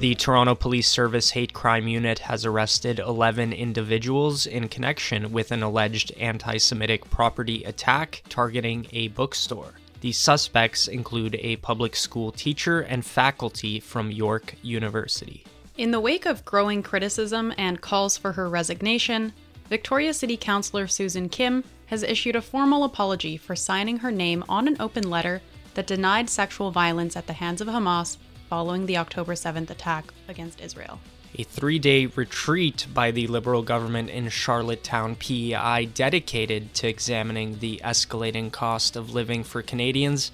The 0.00 0.14
Toronto 0.14 0.54
Police 0.54 0.88
Service 0.88 1.32
Hate 1.32 1.52
Crime 1.52 1.86
Unit 1.86 2.20
has 2.20 2.46
arrested 2.46 2.98
11 2.98 3.52
individuals 3.52 4.46
in 4.46 4.68
connection 4.68 5.32
with 5.32 5.50
an 5.50 5.62
alleged 5.62 6.12
anti 6.12 6.56
Semitic 6.56 7.10
property 7.10 7.62
attack 7.64 8.22
targeting 8.30 8.86
a 8.92 9.08
bookstore. 9.08 9.74
The 10.00 10.12
suspects 10.12 10.88
include 10.88 11.34
a 11.40 11.56
public 11.56 11.94
school 11.94 12.32
teacher 12.32 12.80
and 12.80 13.04
faculty 13.04 13.80
from 13.80 14.10
York 14.10 14.54
University. 14.62 15.44
In 15.76 15.90
the 15.90 16.00
wake 16.00 16.24
of 16.24 16.44
growing 16.46 16.82
criticism 16.82 17.52
and 17.58 17.82
calls 17.82 18.16
for 18.16 18.32
her 18.32 18.48
resignation, 18.48 19.34
Victoria 19.68 20.14
City 20.14 20.38
Councillor 20.38 20.86
Susan 20.86 21.28
Kim 21.28 21.64
has 21.88 22.02
issued 22.02 22.36
a 22.36 22.42
formal 22.42 22.84
apology 22.84 23.36
for 23.36 23.56
signing 23.56 23.98
her 23.98 24.12
name 24.12 24.44
on 24.48 24.68
an 24.68 24.76
open 24.80 25.10
letter 25.10 25.42
that 25.74 25.86
denied 25.86 26.30
sexual 26.30 26.70
violence 26.70 27.16
at 27.16 27.26
the 27.26 27.32
hands 27.32 27.60
of 27.60 27.68
Hamas 27.68 28.16
following 28.48 28.86
the 28.86 28.96
October 28.96 29.34
7th 29.34 29.70
attack 29.70 30.04
against 30.28 30.60
Israel. 30.60 31.00
A 31.38 31.42
three 31.42 31.78
day 31.78 32.06
retreat 32.06 32.86
by 32.94 33.10
the 33.10 33.26
Liberal 33.26 33.60
government 33.62 34.08
in 34.08 34.30
Charlottetown, 34.30 35.14
PEI, 35.14 35.90
dedicated 35.92 36.72
to 36.74 36.88
examining 36.88 37.58
the 37.58 37.82
escalating 37.84 38.50
cost 38.50 38.96
of 38.96 39.12
living 39.12 39.44
for 39.44 39.60
Canadians, 39.60 40.32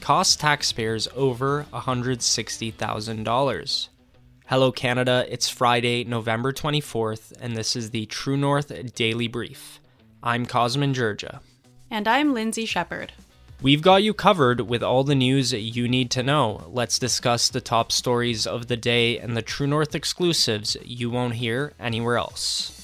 cost 0.00 0.40
taxpayers 0.40 1.06
over 1.14 1.66
$160,000. 1.72 3.88
Hello, 4.46 4.72
Canada. 4.72 5.24
It's 5.30 5.48
Friday, 5.48 6.02
November 6.04 6.52
24th, 6.52 7.32
and 7.40 7.56
this 7.56 7.76
is 7.76 7.90
the 7.90 8.06
True 8.06 8.36
North 8.36 8.92
Daily 8.94 9.28
Brief. 9.28 9.78
I'm 10.24 10.46
Cosmin 10.46 10.94
Dzsurdzsa. 10.94 11.40
And 11.90 12.06
I'm 12.06 12.32
Lindsay 12.32 12.64
Shepherd. 12.64 13.12
We've 13.60 13.82
got 13.82 14.04
you 14.04 14.14
covered 14.14 14.60
with 14.60 14.80
all 14.80 15.02
the 15.02 15.16
news 15.16 15.52
you 15.52 15.88
need 15.88 16.12
to 16.12 16.22
know. 16.22 16.62
Let's 16.68 17.00
discuss 17.00 17.48
the 17.48 17.60
top 17.60 17.90
stories 17.90 18.46
of 18.46 18.68
the 18.68 18.76
day 18.76 19.18
and 19.18 19.36
the 19.36 19.42
True 19.42 19.66
North 19.66 19.96
exclusives 19.96 20.76
you 20.84 21.10
won't 21.10 21.34
hear 21.34 21.72
anywhere 21.80 22.18
else. 22.18 22.78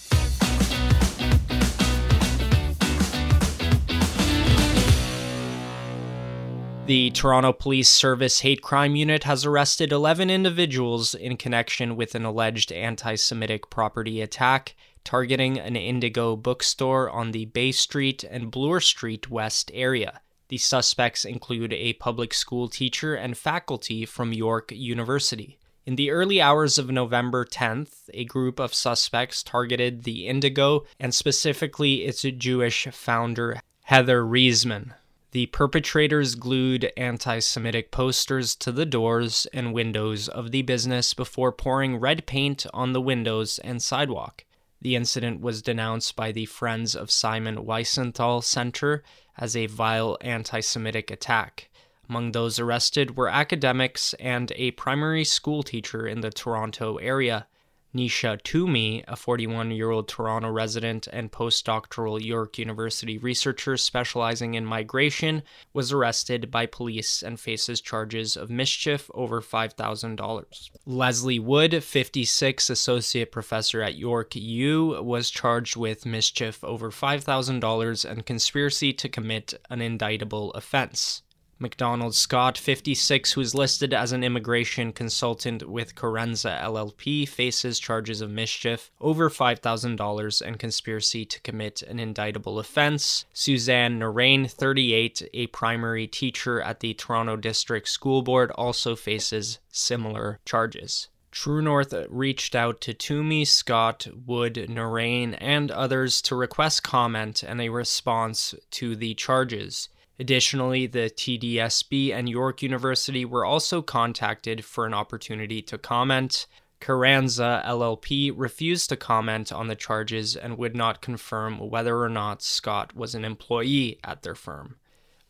The 6.87 7.11
Toronto 7.11 7.53
Police 7.53 7.91
Service 7.91 8.41
Hate 8.41 8.63
Crime 8.63 8.97
Unit 8.97 9.25
has 9.25 9.45
arrested 9.45 9.93
11 9.93 10.31
individuals 10.31 11.15
in 11.15 11.37
connection 11.37 11.95
with 11.95 12.15
an 12.17 12.25
alleged 12.25 12.73
anti 12.73 13.15
Semitic 13.15 13.71
property 13.71 14.23
attack 14.23 14.75
targeting 15.09 15.59
an 15.59 15.75
Indigo 15.75 16.37
bookstore 16.37 17.09
on 17.09 17.31
the 17.31 17.47
Bay 17.47 17.73
Street 17.73 18.25
and 18.25 18.51
Bloor 18.51 18.79
Street 18.79 19.31
West 19.31 19.71
area. 19.73 20.21
The 20.49 20.59
suspects 20.59 21.25
include 21.25 21.73
a 21.73 21.95
public 21.95 22.35
school 22.35 22.69
teacher 22.69 23.15
and 23.15 23.35
faculty 23.35 24.05
from 24.05 24.35
York 24.35 24.71
University. 24.71 25.59
In 25.87 25.97
the 25.97 26.11
early 26.11 26.43
hours 26.43 26.77
of 26.77 26.91
November 26.91 27.47
10th, 27.47 28.11
a 28.13 28.27
group 28.27 28.61
of 28.61 28.75
suspects 28.75 29.43
targeted 29.43 30.03
the 30.03 30.27
Indigo 30.27 30.85
and 31.01 31.15
specifically 31.15 32.05
its 32.05 32.21
Jewish 32.21 32.87
founder, 32.93 33.63
Heather 33.85 34.23
Reisman. 34.23 34.93
The 35.31 35.47
perpetrators 35.47 36.35
glued 36.35 36.93
anti 36.99 37.39
Semitic 37.39 37.91
posters 37.91 38.55
to 38.57 38.71
the 38.71 38.85
doors 38.85 39.47
and 39.55 39.73
windows 39.73 40.29
of 40.29 40.51
the 40.51 40.61
business 40.61 41.15
before 41.15 41.51
pouring 41.51 41.97
red 41.97 42.27
paint 42.27 42.67
on 42.75 42.93
the 42.93 43.01
windows 43.01 43.59
and 43.61 43.83
sidewalk. 43.83 44.45
The 44.81 44.95
incident 44.95 45.41
was 45.41 45.61
denounced 45.61 46.15
by 46.15 46.31
the 46.31 46.47
Friends 46.47 46.95
of 46.95 47.11
Simon 47.11 47.65
Wiesenthal 47.65 48.43
Center 48.45 49.03
as 49.37 49.57
a 49.57 49.67
vile 49.67 50.17
anti 50.21 50.61
Semitic 50.61 51.11
attack. 51.11 51.69
Among 52.09 52.31
those 52.33 52.61
arrested 52.61 53.17
were 53.17 53.29
academics 53.29 54.15
and 54.15 54.53
a 54.55 54.71
primary 54.73 55.25
school 55.25 55.63
teacher 55.63 56.07
in 56.07 56.21
the 56.21 56.31
Toronto 56.31 56.97
area. 56.99 57.49
Nisha 57.95 58.43
Toomey, 58.43 59.03
a 59.09 59.17
41 59.17 59.71
year 59.71 59.91
old 59.91 60.09
Toronto 60.09 60.51
resident 60.51 61.07
and 61.07 61.33
postdoctoral 61.33 62.23
York 62.23 62.59
University 62.59 63.17
researcher 63.17 63.77
specializing 63.77 64.55
in 64.55 64.67
migration, 64.67 65.43
was 65.73 65.93
arrested 65.93 66.51
by 66.51 66.67
police 66.67 67.23
and 67.23 67.41
faces 67.41 67.81
charges 67.81 68.37
of 68.37 68.51
mischief 68.51 69.11
over 69.15 69.41
$5,000. 69.41 70.71
Leslie 70.85 71.39
Wood, 71.39 71.83
56, 71.83 72.71
associate 72.71 73.33
professor 73.33 73.83
at 73.83 73.97
York 73.97 74.37
U, 74.37 75.03
was 75.03 75.31
charged 75.31 75.77
with 75.77 76.05
mischief 76.05 76.63
over 76.63 76.91
$5,000 76.91 78.11
and 78.11 78.27
conspiracy 78.27 78.93
to 78.93 79.09
commit 79.09 79.55
an 79.71 79.81
indictable 79.81 80.51
offense. 80.53 81.23
McDonald 81.61 82.15
Scott, 82.15 82.57
56, 82.57 83.33
who 83.33 83.41
is 83.41 83.55
listed 83.55 83.93
as 83.93 84.13
an 84.13 84.23
immigration 84.23 84.93
consultant 84.93 85.69
with 85.69 85.97
Corenza 85.97 86.61
LLP, 86.61 87.29
faces 87.29 87.79
charges 87.79 88.21
of 88.21 88.31
mischief, 88.31 88.91
over 89.01 89.29
$5,000, 89.29 90.43
and 90.43 90.59
conspiracy 90.59 91.25
to 91.25 91.41
commit 91.41 91.83
an 91.83 91.99
indictable 91.99 92.59
offense. 92.59 93.25
Suzanne 93.33 93.99
Narain, 93.99 94.49
38, 94.49 95.29
a 95.35 95.49
primary 95.49 96.07
teacher 96.07 96.61
at 96.61 96.81
the 96.81 96.95
Toronto 96.95 97.37
District 97.37 97.89
School 97.89 98.23
Board, 98.23 98.51
also 98.53 98.95
faces 98.95 99.59
similar 99.71 100.39
charges. 100.45 101.09
True 101.31 101.61
North 101.61 101.93
reached 102.09 102.55
out 102.55 102.81
to 102.81 102.95
Toomey, 102.95 103.45
Scott, 103.45 104.07
Wood, 104.27 104.55
Narain, 104.69 105.37
and 105.41 105.71
others 105.71 106.23
to 106.23 106.35
request 106.35 106.83
comment 106.83 107.43
and 107.43 107.61
a 107.61 107.69
response 107.69 108.55
to 108.73 108.97
the 108.97 109.15
charges. 109.15 109.89
Additionally, 110.19 110.87
the 110.87 111.11
TDSB 111.11 112.13
and 112.13 112.29
York 112.29 112.63
University 112.63 113.25
were 113.25 113.45
also 113.45 113.81
contacted 113.81 114.65
for 114.65 114.85
an 114.85 114.95
opportunity 114.95 115.63
to 115.63 115.79
comment. 115.79 116.47
Carranza 116.81 117.63
LLP 117.65 118.33
refused 118.35 118.89
to 118.89 118.97
comment 118.97 119.53
on 119.53 119.69
the 119.69 119.77
charges 119.77 120.37
and 120.37 120.59
would 120.59 120.75
not 120.75 121.01
confirm 121.01 121.59
whether 121.59 122.01
or 122.01 122.09
not 122.09 122.43
Scott 122.43 122.95
was 122.95 123.15
an 123.15 123.25
employee 123.25 123.99
at 124.03 124.23
their 124.23 124.35
firm. 124.35 124.77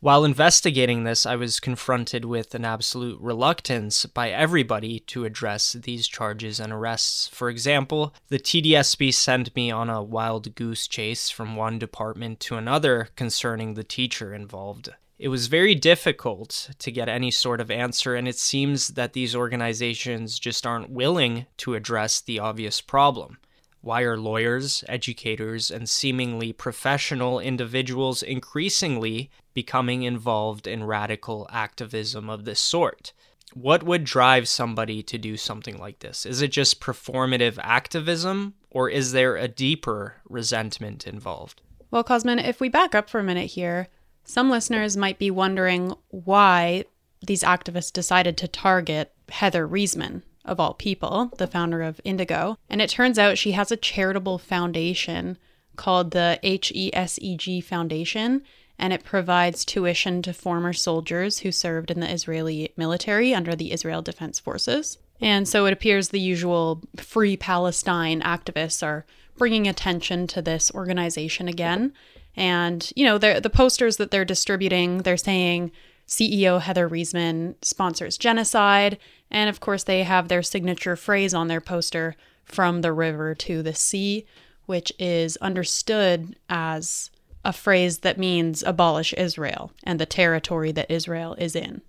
While 0.01 0.23
investigating 0.23 1.03
this, 1.03 1.25
I 1.25 1.35
was 1.35 1.59
confronted 1.59 2.23
with 2.23 2.55
an 2.55 2.63
absolute 2.63 3.19
reluctance 3.19 4.05
by 4.05 4.29
everybody 4.29 5.01
to 5.07 5.25
address 5.25 5.73
these 5.73 6.07
charges 6.07 6.57
and 6.57 6.71
arrests. 6.71 7.27
For 7.27 7.49
example, 7.49 8.13
the 8.29 8.39
TDSB 8.39 9.13
sent 9.13 9.53
me 9.57 9.69
on 9.69 9.89
a 9.89 10.01
wild 10.01 10.55
goose 10.55 10.87
chase 10.87 11.29
from 11.29 11.57
one 11.57 11.79
department 11.79 12.39
to 12.41 12.55
another 12.55 13.09
concerning 13.17 13.73
the 13.73 13.83
teacher 13.83 14.33
involved. 14.33 14.87
It 15.17 15.27
was 15.27 15.47
very 15.47 15.75
difficult 15.75 16.69
to 16.79 16.91
get 16.93 17.09
any 17.09 17.29
sort 17.29 17.59
of 17.59 17.69
answer, 17.69 18.15
and 18.15 18.25
it 18.25 18.37
seems 18.37 18.89
that 18.89 19.11
these 19.11 19.35
organizations 19.35 20.39
just 20.39 20.65
aren't 20.65 20.89
willing 20.89 21.45
to 21.57 21.75
address 21.75 22.21
the 22.21 22.39
obvious 22.39 22.79
problem. 22.79 23.37
Why 23.81 24.01
are 24.01 24.17
lawyers, 24.17 24.83
educators, 24.89 25.71
and 25.71 25.89
seemingly 25.89 26.51
professional 26.51 27.39
individuals 27.39 28.21
increasingly 28.21 29.29
becoming 29.53 30.03
involved 30.03 30.67
in 30.67 30.83
radical 30.83 31.47
activism 31.49 32.29
of 32.29 32.45
this 32.45 32.59
sort? 32.59 33.13
What 33.53 33.83
would 33.83 34.03
drive 34.03 34.47
somebody 34.47 35.01
to 35.03 35.17
do 35.17 35.37
something 35.37 35.77
like 35.77 35.99
this? 35.99 36.25
Is 36.25 36.41
it 36.41 36.51
just 36.51 36.81
performative 36.81 37.57
activism, 37.61 38.53
or 38.69 38.89
is 38.89 39.13
there 39.13 39.37
a 39.37 39.47
deeper 39.47 40.17
resentment 40.27 41.07
involved? 41.07 41.61
Well, 41.89 42.03
Cosmin, 42.03 42.39
if 42.39 42.59
we 42.59 42.69
back 42.69 42.93
up 42.93 43.09
for 43.09 43.19
a 43.19 43.23
minute 43.23 43.47
here, 43.47 43.87
some 44.23 44.49
listeners 44.49 44.95
might 44.95 45.17
be 45.17 45.31
wondering 45.31 45.93
why 46.09 46.83
these 47.25 47.43
activists 47.43 47.91
decided 47.91 48.37
to 48.37 48.47
target 48.47 49.11
Heather 49.29 49.67
Reisman 49.67 50.21
of 50.49 50.59
all 50.59 50.73
people, 50.73 51.31
the 51.37 51.47
founder 51.47 51.81
of 51.81 52.01
Indigo. 52.03 52.57
And 52.69 52.81
it 52.81 52.89
turns 52.89 53.17
out 53.17 53.37
she 53.37 53.53
has 53.53 53.71
a 53.71 53.77
charitable 53.77 54.39
foundation 54.39 55.37
called 55.75 56.11
the 56.11 56.39
HESEG 56.43 57.63
Foundation, 57.63 58.43
and 58.77 58.91
it 58.91 59.03
provides 59.03 59.63
tuition 59.63 60.21
to 60.23 60.33
former 60.33 60.73
soldiers 60.73 61.39
who 61.39 61.51
served 61.51 61.91
in 61.91 61.99
the 61.99 62.11
Israeli 62.11 62.73
military 62.75 63.33
under 63.33 63.55
the 63.55 63.71
Israel 63.71 64.01
Defense 64.01 64.39
Forces. 64.39 64.97
And 65.21 65.47
so 65.47 65.65
it 65.65 65.73
appears 65.73 66.09
the 66.09 66.19
usual 66.19 66.81
Free 66.97 67.35
Palestine 67.37 68.21
activists 68.21 68.81
are 68.81 69.05
bringing 69.37 69.67
attention 69.67 70.27
to 70.27 70.41
this 70.41 70.71
organization 70.73 71.47
again. 71.47 71.93
And, 72.35 72.91
you 72.95 73.05
know, 73.05 73.17
the 73.17 73.49
posters 73.49 73.97
that 73.97 74.11
they're 74.11 74.23
distributing, 74.25 74.99
they're 74.99 75.17
saying 75.17 75.71
CEO 76.09 76.59
Heather 76.59 76.89
Reisman 76.89 77.55
sponsors 77.61 78.17
genocide. 78.17 78.97
And 79.29 79.49
of 79.49 79.59
course, 79.59 79.83
they 79.83 80.03
have 80.03 80.27
their 80.27 80.41
signature 80.41 80.95
phrase 80.95 81.33
on 81.33 81.47
their 81.47 81.61
poster 81.61 82.15
from 82.43 82.81
the 82.81 82.91
river 82.91 83.35
to 83.35 83.61
the 83.61 83.75
sea, 83.75 84.25
which 84.65 84.91
is 84.97 85.37
understood 85.37 86.35
as 86.49 87.11
a 87.45 87.53
phrase 87.53 87.99
that 87.99 88.17
means 88.17 88.63
abolish 88.63 89.13
Israel 89.13 89.71
and 89.83 89.99
the 89.99 90.05
territory 90.05 90.71
that 90.71 90.91
Israel 90.91 91.35
is 91.35 91.55
in. 91.55 91.81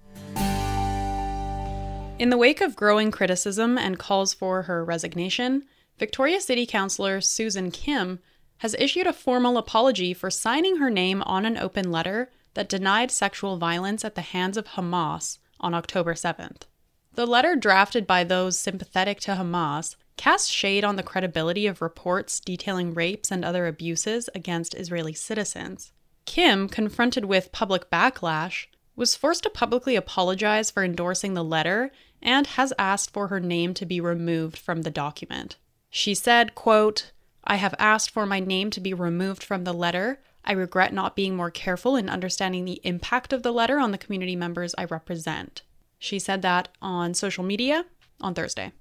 In 2.18 2.28
the 2.28 2.36
wake 2.36 2.60
of 2.60 2.76
growing 2.76 3.10
criticism 3.10 3.78
and 3.78 3.98
calls 3.98 4.34
for 4.34 4.62
her 4.62 4.84
resignation, 4.84 5.64
Victoria 5.98 6.40
City 6.40 6.66
Councillor 6.66 7.22
Susan 7.22 7.70
Kim 7.70 8.20
has 8.58 8.76
issued 8.78 9.06
a 9.06 9.12
formal 9.14 9.56
apology 9.56 10.12
for 10.12 10.30
signing 10.30 10.76
her 10.76 10.90
name 10.90 11.22
on 11.22 11.46
an 11.46 11.56
open 11.56 11.90
letter 11.90 12.30
that 12.54 12.68
denied 12.68 13.10
sexual 13.10 13.56
violence 13.56 14.04
at 14.04 14.14
the 14.14 14.20
hands 14.20 14.56
of 14.56 14.68
Hamas 14.68 15.38
on 15.60 15.74
October 15.74 16.14
7th. 16.14 16.62
The 17.14 17.26
letter, 17.26 17.56
drafted 17.56 18.06
by 18.06 18.24
those 18.24 18.58
sympathetic 18.58 19.20
to 19.20 19.32
Hamas, 19.32 19.96
cast 20.16 20.50
shade 20.50 20.84
on 20.84 20.96
the 20.96 21.02
credibility 21.02 21.66
of 21.66 21.82
reports 21.82 22.40
detailing 22.40 22.94
rapes 22.94 23.30
and 23.30 23.44
other 23.44 23.66
abuses 23.66 24.28
against 24.34 24.74
Israeli 24.74 25.14
citizens. 25.14 25.92
Kim, 26.26 26.68
confronted 26.68 27.24
with 27.24 27.52
public 27.52 27.90
backlash, 27.90 28.66
was 28.94 29.16
forced 29.16 29.42
to 29.44 29.50
publicly 29.50 29.96
apologize 29.96 30.70
for 30.70 30.84
endorsing 30.84 31.34
the 31.34 31.42
letter 31.42 31.90
and 32.22 32.46
has 32.46 32.72
asked 32.78 33.12
for 33.12 33.28
her 33.28 33.40
name 33.40 33.72
to 33.74 33.86
be 33.86 34.00
removed 34.00 34.58
from 34.58 34.82
the 34.82 34.90
document. 34.90 35.56
She 35.88 36.14
said, 36.14 36.54
quote, 36.54 37.10
I 37.42 37.56
have 37.56 37.74
asked 37.78 38.10
for 38.10 38.26
my 38.26 38.40
name 38.40 38.70
to 38.70 38.80
be 38.80 38.92
removed 38.92 39.42
from 39.42 39.64
the 39.64 39.72
letter. 39.72 40.20
I 40.44 40.52
regret 40.52 40.92
not 40.92 41.16
being 41.16 41.36
more 41.36 41.50
careful 41.50 41.96
in 41.96 42.08
understanding 42.08 42.64
the 42.64 42.80
impact 42.84 43.32
of 43.32 43.42
the 43.42 43.52
letter 43.52 43.78
on 43.78 43.92
the 43.92 43.98
community 43.98 44.36
members 44.36 44.74
I 44.78 44.84
represent. 44.84 45.62
She 45.98 46.18
said 46.18 46.42
that 46.42 46.68
on 46.80 47.14
social 47.14 47.44
media 47.44 47.84
on 48.20 48.34
Thursday. 48.34 48.72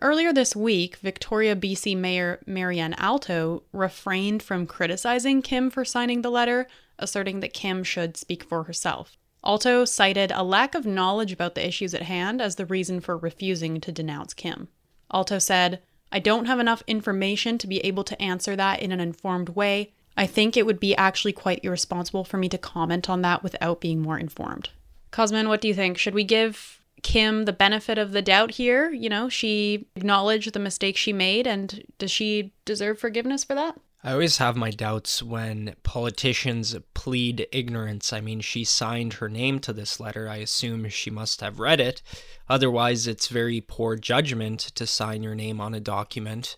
Earlier 0.00 0.32
this 0.32 0.54
week, 0.54 0.96
Victoria, 0.98 1.56
BC 1.56 1.96
Mayor 1.96 2.38
Marianne 2.46 2.94
Alto 2.94 3.64
refrained 3.72 4.44
from 4.44 4.66
criticizing 4.66 5.42
Kim 5.42 5.70
for 5.70 5.84
signing 5.84 6.22
the 6.22 6.30
letter, 6.30 6.68
asserting 7.00 7.40
that 7.40 7.52
Kim 7.52 7.82
should 7.82 8.16
speak 8.16 8.44
for 8.44 8.62
herself. 8.62 9.16
Alto 9.44 9.84
cited 9.84 10.30
a 10.30 10.44
lack 10.44 10.76
of 10.76 10.86
knowledge 10.86 11.32
about 11.32 11.56
the 11.56 11.66
issues 11.66 11.94
at 11.94 12.02
hand 12.02 12.40
as 12.40 12.56
the 12.56 12.66
reason 12.66 13.00
for 13.00 13.16
refusing 13.16 13.80
to 13.80 13.90
denounce 13.90 14.34
Kim. 14.34 14.68
Alto 15.12 15.40
said, 15.40 15.82
I 16.12 16.20
don't 16.20 16.46
have 16.46 16.60
enough 16.60 16.82
information 16.86 17.58
to 17.58 17.66
be 17.66 17.78
able 17.80 18.04
to 18.04 18.20
answer 18.22 18.54
that 18.54 18.80
in 18.80 18.92
an 18.92 19.00
informed 19.00 19.50
way. 19.50 19.92
I 20.18 20.26
think 20.26 20.56
it 20.56 20.66
would 20.66 20.80
be 20.80 20.96
actually 20.96 21.32
quite 21.32 21.64
irresponsible 21.64 22.24
for 22.24 22.38
me 22.38 22.48
to 22.48 22.58
comment 22.58 23.08
on 23.08 23.22
that 23.22 23.44
without 23.44 23.80
being 23.80 24.00
more 24.02 24.18
informed. 24.18 24.70
Cosmin, 25.12 25.48
what 25.48 25.60
do 25.60 25.68
you 25.68 25.74
think? 25.74 25.96
Should 25.96 26.12
we 26.12 26.24
give 26.24 26.80
Kim 27.04 27.44
the 27.44 27.52
benefit 27.52 27.98
of 27.98 28.10
the 28.10 28.20
doubt 28.20 28.50
here? 28.50 28.90
You 28.90 29.08
know, 29.08 29.28
she 29.28 29.86
acknowledged 29.94 30.52
the 30.52 30.58
mistake 30.58 30.96
she 30.96 31.12
made, 31.12 31.46
and 31.46 31.84
does 31.98 32.10
she 32.10 32.52
deserve 32.64 32.98
forgiveness 32.98 33.44
for 33.44 33.54
that? 33.54 33.78
I 34.02 34.10
always 34.12 34.38
have 34.38 34.56
my 34.56 34.70
doubts 34.70 35.22
when 35.22 35.76
politicians 35.84 36.76
plead 36.94 37.46
ignorance. 37.52 38.12
I 38.12 38.20
mean, 38.20 38.40
she 38.40 38.64
signed 38.64 39.14
her 39.14 39.28
name 39.28 39.60
to 39.60 39.72
this 39.72 40.00
letter. 40.00 40.28
I 40.28 40.38
assume 40.38 40.88
she 40.88 41.10
must 41.10 41.40
have 41.42 41.60
read 41.60 41.80
it. 41.80 42.02
Otherwise, 42.48 43.06
it's 43.06 43.28
very 43.28 43.60
poor 43.60 43.94
judgment 43.94 44.60
to 44.74 44.84
sign 44.84 45.22
your 45.22 45.36
name 45.36 45.60
on 45.60 45.74
a 45.74 45.80
document, 45.80 46.56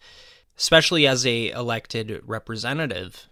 especially 0.57 1.07
as 1.07 1.27
a 1.27 1.51
elected 1.51 2.23
representative. 2.27 3.27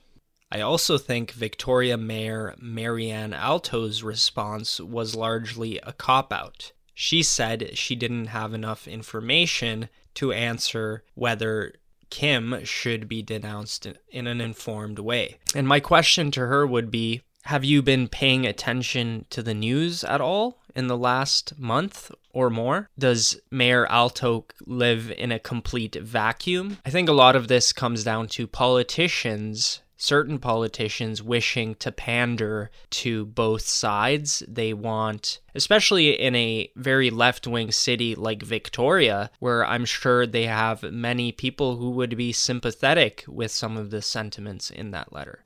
I 0.50 0.60
also 0.60 0.96
think 0.96 1.32
Victoria 1.32 1.98
Mayor 1.98 2.54
Marianne 2.58 3.34
Alto's 3.34 4.02
response 4.02 4.80
was 4.80 5.14
largely 5.14 5.78
a 5.80 5.92
cop 5.92 6.32
out. 6.32 6.72
She 6.94 7.22
said 7.22 7.76
she 7.76 7.94
didn't 7.94 8.28
have 8.28 8.54
enough 8.54 8.88
information 8.88 9.88
to 10.14 10.32
answer 10.32 11.04
whether 11.14 11.74
Kim 12.10 12.64
should 12.64 13.08
be 13.08 13.22
denounced 13.22 13.86
in 14.10 14.26
an 14.26 14.40
informed 14.40 14.98
way. 14.98 15.36
And 15.54 15.68
my 15.68 15.80
question 15.80 16.30
to 16.32 16.40
her 16.40 16.66
would 16.66 16.90
be 16.90 17.20
Have 17.44 17.64
you 17.64 17.82
been 17.82 18.08
paying 18.08 18.46
attention 18.46 19.26
to 19.30 19.42
the 19.42 19.54
news 19.54 20.02
at 20.02 20.20
all 20.20 20.58
in 20.74 20.86
the 20.86 20.96
last 20.96 21.58
month 21.58 22.10
or 22.32 22.48
more? 22.48 22.88
Does 22.98 23.38
Mayor 23.50 23.86
Alto 23.86 24.46
live 24.66 25.10
in 25.10 25.30
a 25.30 25.38
complete 25.38 25.94
vacuum? 25.96 26.78
I 26.86 26.90
think 26.90 27.08
a 27.08 27.12
lot 27.12 27.36
of 27.36 27.48
this 27.48 27.72
comes 27.72 28.02
down 28.02 28.28
to 28.28 28.46
politicians 28.46 29.82
certain 29.98 30.38
politicians 30.38 31.22
wishing 31.22 31.74
to 31.74 31.92
pander 31.92 32.70
to 32.88 33.26
both 33.26 33.62
sides. 33.62 34.42
They 34.48 34.72
want, 34.72 35.40
especially 35.54 36.18
in 36.18 36.34
a 36.34 36.70
very 36.76 37.10
left 37.10 37.46
wing 37.46 37.72
city 37.72 38.14
like 38.14 38.42
Victoria, 38.42 39.30
where 39.40 39.66
I'm 39.66 39.84
sure 39.84 40.26
they 40.26 40.46
have 40.46 40.82
many 40.84 41.32
people 41.32 41.76
who 41.76 41.90
would 41.90 42.16
be 42.16 42.32
sympathetic 42.32 43.24
with 43.28 43.50
some 43.50 43.76
of 43.76 43.90
the 43.90 44.00
sentiments 44.00 44.70
in 44.70 44.92
that 44.92 45.12
letter. 45.12 45.44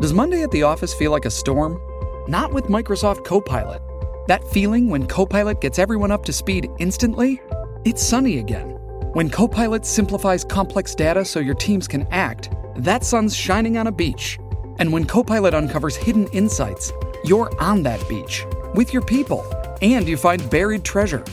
Does 0.00 0.12
Monday 0.12 0.42
at 0.42 0.50
the 0.50 0.62
office 0.62 0.94
feel 0.94 1.10
like 1.10 1.24
a 1.24 1.30
storm? 1.30 1.80
Not 2.28 2.52
with 2.52 2.66
Microsoft 2.66 3.24
Copilot. 3.24 3.82
That 4.28 4.46
feeling 4.52 4.88
when 4.88 5.06
Copilot 5.06 5.60
gets 5.60 5.78
everyone 5.78 6.12
up 6.12 6.24
to 6.26 6.32
speed 6.32 6.70
instantly? 6.78 7.40
It's 7.84 8.02
sunny 8.02 8.38
again. 8.38 8.76
When 9.14 9.28
Copilot 9.28 9.84
simplifies 9.84 10.44
complex 10.44 10.94
data 10.94 11.24
so 11.24 11.40
your 11.40 11.56
teams 11.56 11.88
can 11.88 12.06
act, 12.10 12.50
that 12.80 13.04
sun's 13.04 13.36
shining 13.36 13.78
on 13.78 13.86
a 13.86 13.92
beach. 13.92 14.38
And 14.78 14.92
when 14.92 15.04
Copilot 15.04 15.54
uncovers 15.54 15.96
hidden 15.96 16.26
insights, 16.28 16.92
you're 17.24 17.50
on 17.60 17.82
that 17.82 18.06
beach 18.08 18.44
with 18.74 18.92
your 18.92 19.02
people 19.02 19.44
and 19.82 20.08
you 20.08 20.16
find 20.16 20.48
buried 20.50 20.84
treasure. 20.84 21.24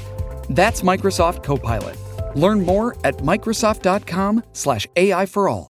That's 0.49 0.81
Microsoft 0.81 1.43
Copilot. 1.43 1.97
Learn 2.35 2.65
more 2.65 2.95
at 3.03 3.17
Microsoft.com/slash 3.17 4.87
AI 4.95 5.25
for 5.25 5.49
all. 5.49 5.67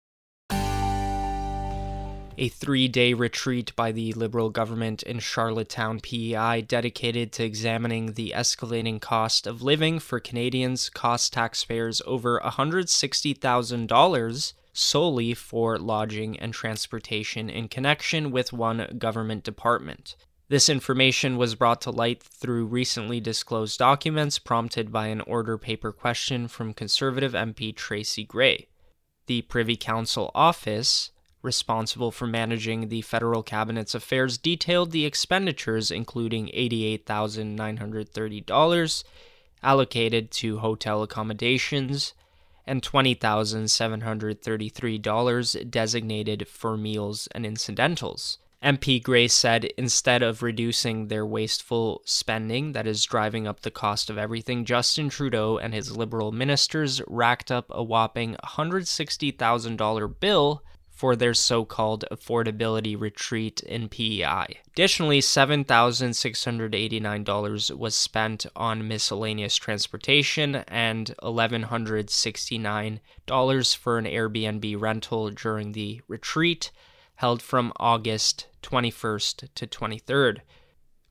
A 2.40 2.50
three 2.50 2.88
day 2.88 3.16
retreat 3.16 3.76
by 3.76 3.92
the 3.92 4.14
Liberal 4.14 4.52
government 4.52 5.02
in 5.02 5.18
Charlottetown, 5.18 6.00
PEI, 6.00 6.62
dedicated 6.62 7.32
to 7.34 7.44
examining 7.44 8.14
the 8.14 8.32
escalating 8.36 9.02
cost 9.02 9.48
of 9.48 9.64
living 9.64 9.98
for 9.98 10.20
Canadians 10.20 10.90
cost 10.90 11.34
taxpayers 11.34 12.00
over 12.06 12.40
$160,000 12.40 14.54
solely 14.78 15.34
for 15.34 15.80
lodging 15.80 16.38
and 16.40 16.54
transportation 16.54 17.50
in 17.50 17.68
connection 17.68 18.30
with 18.30 18.54
one 18.54 18.96
government 19.00 19.44
department. 19.44 20.16
This 20.50 20.70
information 20.70 21.36
was 21.36 21.56
brought 21.56 21.82
to 21.82 21.90
light 21.90 22.22
through 22.22 22.68
recently 22.68 23.20
disclosed 23.20 23.80
documents 23.80 24.38
prompted 24.38 24.92
by 24.92 25.08
an 25.08 25.22
order 25.22 25.58
paper 25.58 25.92
question 25.92 26.48
from 26.48 26.76
Conservative 26.76 27.32
MP 27.34 27.76
Tracy 27.76 28.24
Gray. 28.24 28.68
The 29.26 29.42
Privy 29.42 29.76
Council 29.76 30.30
office, 30.36 31.10
responsible 31.42 32.12
for 32.12 32.28
managing 32.28 32.90
the 32.90 33.02
federal 33.02 33.42
cabinet's 33.42 33.96
affairs, 33.96 34.38
detailed 34.38 34.92
the 34.92 35.06
expenditures, 35.06 35.90
including 35.92 36.48
$88,930 36.48 39.04
allocated 39.64 40.30
to 40.30 40.60
hotel 40.60 41.02
accommodations, 41.02 42.14
and 42.68 42.82
$20,733 42.82 45.72
designated 45.72 46.48
for 46.48 46.78
meals 46.78 47.28
and 47.32 47.46
incidentals. 47.46 48.38
MP 48.64 49.02
Gray 49.02 49.28
said 49.28 49.66
instead 49.78 50.24
of 50.24 50.42
reducing 50.42 51.08
their 51.08 51.26
wasteful 51.26 52.02
spending 52.06 52.72
that 52.72 52.88
is 52.88 53.06
driving 53.06 53.48
up 53.48 53.62
the 53.62 53.72
cost 53.72 54.10
of 54.10 54.18
everything, 54.18 54.66
Justin 54.66 55.10
Trudeau 55.10 55.58
and 55.58 55.74
his 55.74 55.96
Liberal 55.96 56.32
ministers 56.32 57.02
racked 57.08 57.52
up 57.52 57.68
a 57.70 57.84
whopping 57.84 58.36
$160,000 58.44 60.20
bill 60.20 60.64
for 60.98 61.16
their 61.16 61.34
so 61.36 61.64
called 61.64 62.04
affordability 62.12 63.00
retreat 63.00 63.62
in 63.62 63.88
PEI. 63.88 64.58
Additionally, 64.74 65.20
$7,689 65.20 67.78
was 67.78 67.94
spent 67.94 68.48
on 68.56 68.88
miscellaneous 68.88 69.56
transportation 69.56 70.56
and 70.68 71.14
$1,169 71.22 73.76
for 73.76 74.00
an 74.00 74.06
Airbnb 74.06 74.82
rental 74.82 75.30
during 75.30 75.74
the 75.74 76.02
retreat 76.08 76.72
held 77.18 77.44
from 77.44 77.72
August 77.80 78.48
21st 78.64 79.50
to 79.54 79.68
23rd. 79.68 80.40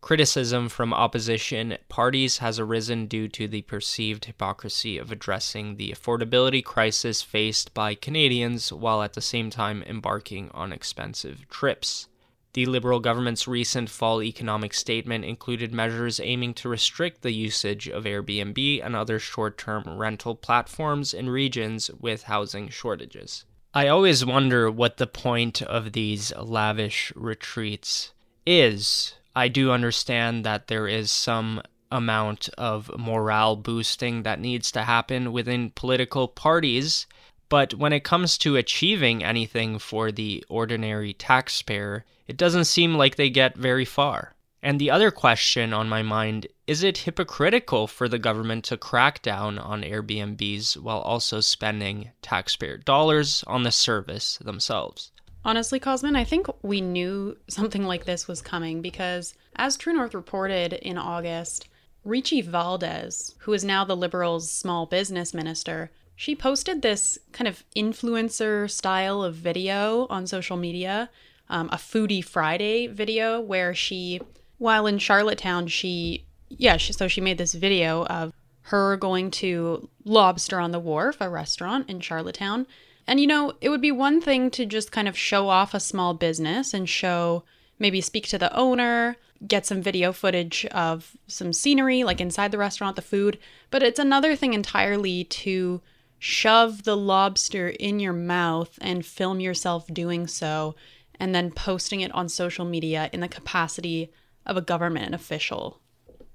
Criticism 0.01 0.69
from 0.69 0.95
opposition 0.95 1.79
parties 1.89 2.39
has 2.39 2.61
arisen 2.61 3.07
due 3.07 3.27
to 3.29 3.49
the 3.49 3.63
perceived 3.63 4.27
hypocrisy 4.27 4.99
of 4.99 5.11
addressing 5.11 5.77
the 5.77 5.91
affordability 5.91 6.63
crisis 6.63 7.23
faced 7.23 7.75
by 7.75 7.95
Canadians 7.95 8.73
while 8.73 9.03
at 9.03 9.15
the 9.15 9.21
same 9.21 9.51
time 9.51 9.83
embarking 9.83 10.51
on 10.53 10.73
expensive 10.73 11.49
trips. 11.49 12.09
The 12.53 12.67
Liberal 12.67 13.01
government's 13.01 13.47
recent 13.47 13.91
fall 13.91 14.23
economic 14.23 14.73
statement 14.73 15.25
included 15.25 15.75
measures 15.75 16.21
aiming 16.21 16.55
to 16.55 16.71
restrict 16.71 17.21
the 17.21 17.33
usage 17.33 17.87
of 17.87 18.05
Airbnb 18.05 18.83
and 18.83 18.97
other 18.97 19.19
short 19.19 19.59
term 19.59 19.85
rental 19.87 20.35
platforms 20.35 21.13
in 21.13 21.29
regions 21.29 21.91
with 22.01 22.23
housing 22.23 22.71
shortages. 22.71 23.45
I 23.75 23.89
always 23.89 24.25
wonder 24.25 24.71
what 24.71 24.97
the 24.97 25.07
point 25.07 25.61
of 25.61 25.93
these 25.93 26.35
lavish 26.35 27.13
retreats 27.15 28.15
is 28.47 29.17
I 29.37 29.49
do 29.49 29.71
understand 29.71 30.47
that 30.47 30.69
there 30.69 30.89
is 30.89 31.11
some 31.11 31.61
amount 31.93 32.49
of 32.57 32.91
morale 32.99 33.55
boosting 33.55 34.23
that 34.23 34.41
needs 34.41 34.73
to 34.73 34.83
happen 34.83 35.31
within 35.31 35.71
political 35.71 36.27
parties. 36.27 37.07
But 37.51 37.75
when 37.75 37.93
it 37.93 38.03
comes 38.03 38.39
to 38.39 38.57
achieving 38.57 39.23
anything 39.23 39.79
for 39.79 40.11
the 40.11 40.43
ordinary 40.49 41.13
taxpayer, 41.13 42.07
it 42.27 42.39
doesn't 42.39 42.65
seem 42.65 42.95
like 42.95 43.17
they 43.17 43.29
get 43.29 43.59
very 43.59 43.85
far. 43.85 44.35
And 44.63 44.81
the 44.81 44.91
other 44.91 45.11
question 45.11 45.75
on 45.75 45.87
my 45.87 46.03
mind 46.03 46.47
is 46.67 46.83
it 46.83 46.99
hypocritical 46.99 47.87
for 47.87 48.09
the 48.09 48.19
government 48.19 48.65
to 48.65 48.79
crack 48.79 49.21
down 49.21 49.59
on 49.59 49.83
Airbnbs 49.83 50.79
while 50.79 51.01
also 51.01 51.41
spending 51.41 52.11
taxpayer 52.23 52.79
dollars 52.79 53.45
on 53.47 53.65
the 53.65 53.71
service 53.71 54.39
themselves? 54.39 55.13
Honestly, 55.47 55.79
Cosmin, 55.79 56.17
I 56.17 56.25
think 56.25 56.49
we 56.63 56.81
knew 56.81 57.37
something 57.47 57.85
like 57.85 58.05
this 58.05 58.27
was 58.27 58.43
coming 58.43 58.83
because, 58.83 59.35
as 59.55 59.77
True 59.77 59.93
North 59.93 60.13
reported 60.13 60.73
in 60.73 60.99
August, 60.99 61.69
Rechie 62.05 62.45
Valdez, 62.45 63.37
who 63.39 63.53
is 63.53 63.65
now 63.65 63.85
the 63.85 63.97
Liberals' 63.97 64.51
small 64.51 64.87
business 64.87 65.33
minister, 65.33 65.93
she 66.17 66.35
posted 66.35 66.83
this 66.83 67.17
kind 67.31 67.47
of 67.47 67.63
influencer 67.77 68.69
style 68.69 69.23
of 69.23 69.37
video 69.37 70.09
on 70.11 70.27
social 70.27 70.57
media, 70.57 71.11
um, 71.49 71.69
a 71.69 71.77
Foodie 71.77 72.25
Friday 72.25 72.89
video 72.89 73.41
where 73.41 73.73
she, 73.73 74.21
while 74.59 74.85
in 74.89 74.99
Charlottetown, 74.99 75.69
she, 75.69 76.27
yeah, 76.49 76.77
she, 76.77 76.93
so 76.93 77.07
she 77.07 77.21
made 77.21 77.39
this 77.39 77.55
video 77.55 78.05
of 78.07 78.33
her 78.63 78.97
going 78.97 79.31
to 79.31 79.89
Lobster 80.05 80.59
on 80.59 80.73
the 80.73 80.81
Wharf, 80.81 81.19
a 81.21 81.31
restaurant 81.31 81.89
in 81.89 82.01
Charlottetown, 82.01 82.67
and 83.07 83.21
you 83.21 83.27
know, 83.27 83.55
it 83.61 83.69
would 83.69 83.81
be 83.81 83.93
one 83.93 84.21
thing 84.21 84.51
to 84.53 84.67
just 84.67 84.93
kind 84.93 85.09
of 85.09 85.17
show 85.17 85.49
off 85.49 85.75
a 85.75 85.81
small 85.81 86.15
business 86.15 86.75
and 86.75 86.89
show, 86.89 87.45
maybe 87.79 88.01
speak 88.01 88.27
to 88.29 88.39
the 88.39 88.55
owner, 88.57 89.17
get 89.47 89.67
some 89.67 89.83
video 89.83 90.13
footage 90.13 90.67
of 90.67 91.17
some 91.27 91.53
scenery, 91.53 92.05
like 92.05 92.21
inside 92.21 92.51
the 92.51 92.59
restaurant, 92.59 92.97
the 92.97 93.03
food. 93.03 93.39
But 93.71 93.83
it's 93.83 93.99
another 93.99 94.35
thing 94.35 94.55
entirely 94.55 95.25
to 95.25 95.81
shove 96.19 96.85
the 96.85 96.97
lobster 96.97 97.69
in 97.69 98.01
your 98.01 98.13
mouth 98.13 98.79
and 98.81 99.05
film 99.05 99.41
yourself 99.41 99.87
doing 99.93 100.27
so, 100.27 100.75
and 101.21 101.35
then 101.35 101.51
posting 101.51 102.01
it 102.01 102.13
on 102.13 102.29
social 102.29 102.65
media 102.65 103.11
in 103.13 103.21
the 103.21 103.29
capacity 103.29 104.11
of 104.45 104.57
a 104.57 104.63
government 104.63 105.15
official. 105.15 105.81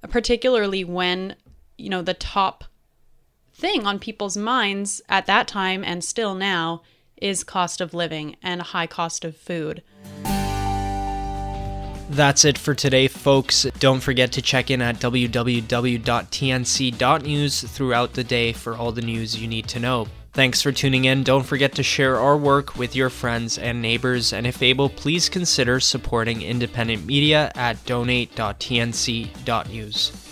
Particularly 0.04 0.84
when, 0.84 1.36
you 1.78 1.90
know, 1.90 2.01
the 2.01 2.13
top 2.13 2.63
thing 3.53 3.86
on 3.86 4.00
people's 4.00 4.38
minds 4.38 5.01
at 5.10 5.25
that 5.27 5.48
time 5.48 5.84
and 5.84 6.03
still 6.03 6.34
now 6.36 6.81
is 7.17 7.43
cost 7.43 7.81
of 7.81 7.93
living 7.93 8.36
and 8.41 8.62
high 8.62 8.88
cost 8.88 9.24
of 9.24 9.38
food. 9.38 9.84
That's 12.10 12.43
it 12.43 12.58
for 12.58 12.74
today, 12.75 13.08
folks. 13.08 13.65
Don't 13.79 14.01
forget 14.01 14.34
to 14.34 14.41
check 14.41 14.70
in 14.70 14.81
at 14.81 14.98
www.tnc.news 14.98 16.01
throughout 17.62 18.13
the 18.13 18.24
day 18.25 18.51
for 18.51 18.75
all 18.75 18.91
the 18.91 19.01
news 19.01 19.41
you 19.41 19.48
need 19.48 19.70
to 19.70 19.79
know. 19.79 20.08
Thanks 20.34 20.62
for 20.62 20.74
tuning 20.74 21.05
in. 21.05 21.24
Don't 21.24 21.46
forget 21.46 21.74
to 21.75 21.84
share 21.84 22.17
our 22.17 22.36
work 22.38 22.77
with 22.77 22.98
your 22.98 23.10
friends 23.10 23.58
and 23.58 23.81
neighbors, 23.81 24.34
and 24.34 24.46
if 24.46 24.62
able, 24.62 24.89
please 24.89 25.29
consider 25.29 25.79
supporting 25.79 26.41
independent 26.41 27.05
media 27.05 27.50
at 27.55 27.86
donate.tnc.news. 27.86 30.30